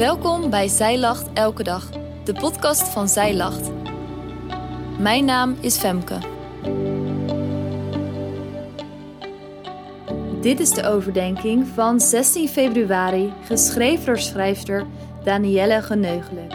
[0.00, 1.90] Welkom bij Zij Lacht Elke Dag,
[2.24, 3.70] de podcast van Zij Lacht.
[4.98, 6.18] Mijn naam is Femke.
[10.40, 14.86] Dit is de overdenking van 16 februari, geschreven door schrijfster
[15.24, 16.52] Danielle Geneugelijk.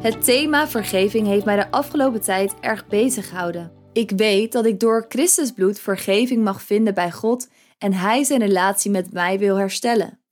[0.00, 3.72] Het thema vergeving heeft mij de afgelopen tijd erg bezig gehouden.
[3.92, 7.48] Ik weet dat ik door Christus bloed vergeving mag vinden bij God
[7.78, 10.23] en Hij zijn relatie met mij wil herstellen.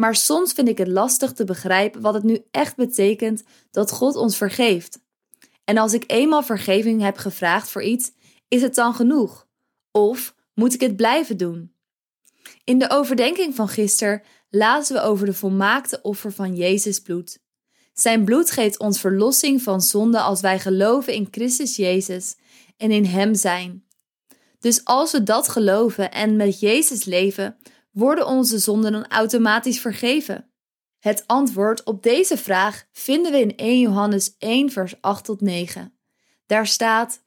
[0.00, 4.16] Maar soms vind ik het lastig te begrijpen wat het nu echt betekent dat God
[4.16, 5.00] ons vergeeft.
[5.64, 8.12] En als ik eenmaal vergeving heb gevraagd voor iets,
[8.48, 9.46] is het dan genoeg?
[9.90, 11.72] Of moet ik het blijven doen?
[12.64, 17.38] In de overdenking van gisteren lazen we over de volmaakte offer van Jezus bloed.
[17.92, 22.36] Zijn bloed geeft ons verlossing van zonde als wij geloven in Christus Jezus
[22.76, 23.84] en in Hem zijn.
[24.58, 27.56] Dus als we dat geloven en met Jezus leven,
[27.98, 30.50] worden onze zonden dan automatisch vergeven?
[30.98, 35.92] Het antwoord op deze vraag vinden we in 1 Johannes 1, vers 8 tot 9.
[36.46, 37.22] Daar staat: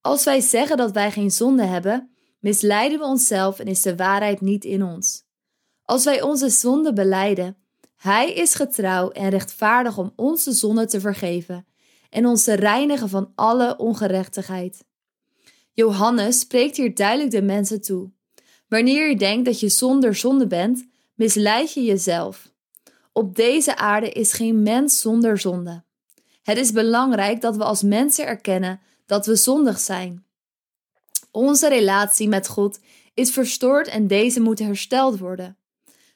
[0.00, 4.40] Als wij zeggen dat wij geen zonde hebben, misleiden we onszelf en is de waarheid
[4.40, 5.24] niet in ons.
[5.82, 7.56] Als wij onze zonde beleiden,
[7.96, 11.66] Hij is getrouw en rechtvaardig om onze zonde te vergeven
[12.10, 14.84] en ons te reinigen van alle ongerechtigheid.
[15.72, 18.10] Johannes spreekt hier duidelijk de mensen toe.
[18.72, 22.50] Wanneer je denkt dat je zonder zonde bent, misleid je jezelf.
[23.12, 25.82] Op deze aarde is geen mens zonder zonde.
[26.42, 30.24] Het is belangrijk dat we als mensen erkennen dat we zondig zijn.
[31.30, 32.78] Onze relatie met God
[33.14, 35.56] is verstoord en deze moet hersteld worden.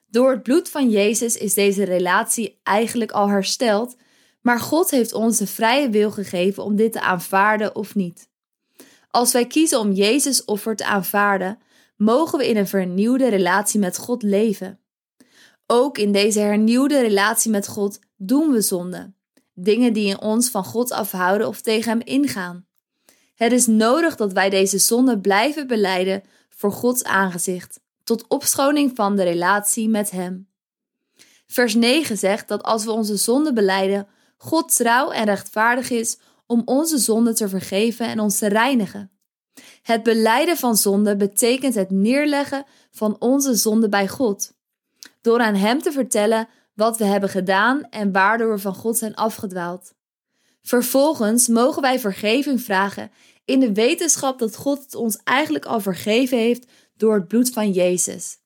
[0.06, 3.96] Door het bloed van Jezus is deze relatie eigenlijk al hersteld,
[4.40, 8.28] maar God heeft ons de vrije wil gegeven om dit te aanvaarden of niet.
[9.10, 11.58] Als wij kiezen om Jezus offer te aanvaarden,
[11.96, 14.80] mogen we in een vernieuwde relatie met God leven.
[15.66, 19.12] Ook in deze hernieuwde relatie met God doen we zonde,
[19.54, 22.66] dingen die in ons van God afhouden of tegen Hem ingaan.
[23.34, 29.16] Het is nodig dat wij deze zonde blijven beleiden voor Gods aangezicht, tot opschoning van
[29.16, 30.48] de relatie met Hem.
[31.46, 36.62] Vers 9 zegt dat als we onze zonde beleiden, God trouw en rechtvaardig is om
[36.64, 39.10] onze zonde te vergeven en ons te reinigen.
[39.82, 44.52] Het beleiden van zonde betekent het neerleggen van onze zonde bij God.
[45.20, 49.14] Door aan Hem te vertellen wat we hebben gedaan en waardoor we van God zijn
[49.14, 49.94] afgedwaald.
[50.62, 53.10] Vervolgens mogen wij vergeving vragen
[53.44, 57.70] in de wetenschap dat God het ons eigenlijk al vergeven heeft door het bloed van
[57.70, 58.38] Jezus.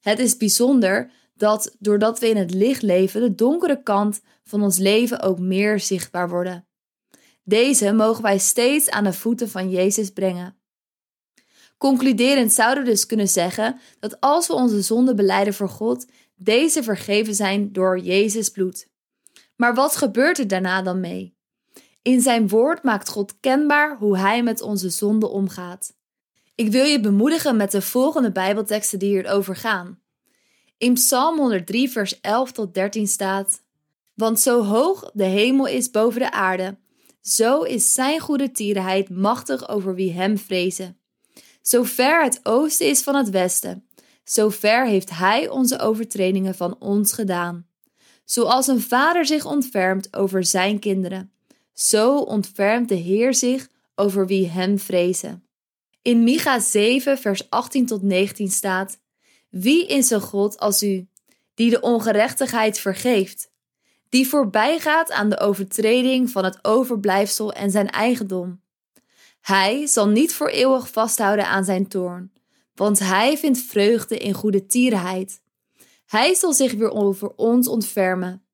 [0.00, 4.78] Het is bijzonder dat doordat we in het licht leven, de donkere kant van ons
[4.78, 6.66] leven ook meer zichtbaar worden.
[7.42, 10.58] Deze mogen wij steeds aan de voeten van Jezus brengen.
[11.78, 16.06] Concluderend zouden we dus kunnen zeggen dat als we onze zonde beleiden voor God,
[16.36, 18.88] deze vergeven zijn door Jezus bloed.
[19.56, 21.34] Maar wat gebeurt er daarna dan mee?
[22.02, 25.92] In zijn woord maakt God kenbaar hoe hij met onze zonde omgaat.
[26.54, 30.00] Ik wil je bemoedigen met de volgende Bijbelteksten die hierover gaan.
[30.78, 33.62] In Psalm 103, vers 11 tot 13 staat:
[34.14, 36.78] Want zo hoog de hemel is boven de aarde,
[37.20, 40.98] zo is zijn goede tierenheid machtig over wie hem vrezen.
[41.62, 43.86] Zo ver het oosten is van het westen,
[44.24, 47.66] zo ver heeft hij onze overtredingen van ons gedaan.
[48.24, 51.32] Zoals een vader zich ontfermt over zijn kinderen,
[51.72, 55.44] zo ontfermt de Heer zich over wie hem vrezen.
[56.02, 59.00] In Micha 7, vers 18 tot 19 staat:
[59.48, 61.08] Wie is een God als u,
[61.54, 63.49] die de ongerechtigheid vergeeft,
[64.10, 68.60] die voorbijgaat aan de overtreding van het overblijfsel en zijn eigendom?
[69.40, 72.32] Hij zal niet voor eeuwig vasthouden aan zijn toorn,
[72.74, 75.42] want hij vindt vreugde in goede tierenheid.
[76.06, 78.44] Hij zal zich weer over ons ontfermen.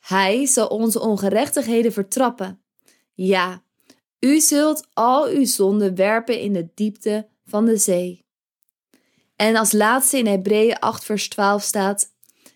[0.00, 2.62] Hij zal onze ongerechtigheden vertrappen.
[3.12, 3.62] Ja,
[4.20, 8.24] u zult al uw zonden werpen in de diepte van de zee.
[9.36, 12.12] En als laatste in Hebreeën 8 vers 12 staat,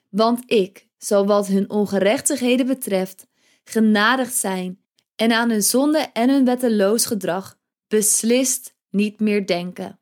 [0.09, 3.27] want ik zal wat hun ongerechtigheden betreft
[3.65, 4.81] genadigd zijn
[5.17, 7.59] en aan hun zonde en hun wetteloos gedrag
[7.89, 10.01] beslist niet meer denken.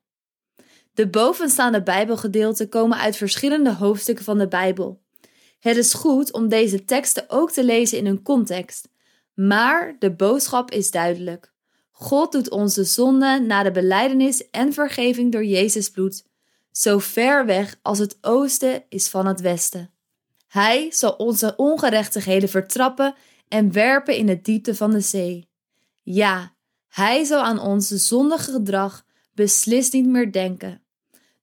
[0.93, 5.01] De bovenstaande Bijbelgedeelten komen uit verschillende hoofdstukken van de Bijbel.
[5.59, 8.89] Het is goed om deze teksten ook te lezen in hun context,
[9.33, 11.53] maar de boodschap is duidelijk.
[11.91, 16.25] God doet onze zonde na de beleidenis en vergeving door Jezus bloed,
[16.71, 19.91] zo ver weg als het oosten is van het westen.
[20.47, 23.15] Hij zal onze ongerechtigheden vertrappen
[23.47, 25.49] en werpen in de diepte van de zee.
[26.03, 26.53] Ja,
[26.87, 30.81] hij zal aan ons zondige gedrag beslist niet meer denken.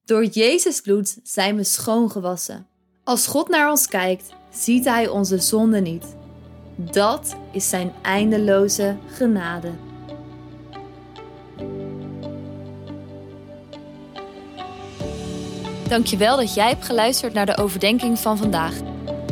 [0.05, 2.67] Door Jezus bloed zijn we schoongewassen.
[3.03, 6.05] Als God naar ons kijkt, ziet Hij onze zonde niet.
[6.75, 9.71] Dat is Zijn eindeloze genade.
[15.87, 18.94] Dankjewel dat jij hebt geluisterd naar de overdenking van vandaag.